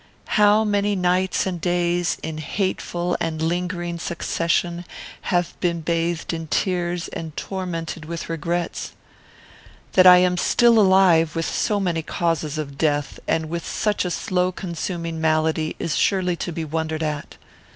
How 0.29 0.63
many 0.63 0.95
nights 0.95 1.45
and 1.45 1.61
days, 1.61 2.17
in 2.23 2.39
hateful 2.39 3.15
and 3.19 3.39
lingering 3.39 3.99
succession, 3.99 4.83
have 5.29 5.53
been 5.59 5.81
bathed 5.81 6.33
in 6.33 6.47
tears 6.47 7.07
and 7.09 7.37
tormented 7.37 8.05
with 8.05 8.27
regrets! 8.27 8.93
That 9.93 10.07
I 10.07 10.17
am 10.17 10.37
still 10.37 10.79
alive, 10.79 11.35
with 11.35 11.45
so 11.45 11.79
many 11.79 12.01
causes 12.01 12.57
of 12.57 12.79
death, 12.79 13.19
and 13.27 13.47
with 13.47 13.63
such 13.63 14.03
a 14.03 14.09
slow 14.09 14.51
consuming 14.51 15.21
malady, 15.21 15.75
is 15.77 15.95
surely 15.97 16.35
to 16.35 16.51
be 16.51 16.65
wondered 16.65 17.03
at. 17.03 17.37